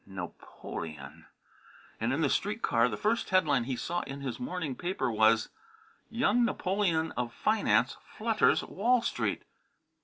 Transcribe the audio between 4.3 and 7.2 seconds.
morning paper was, "Young Napoleon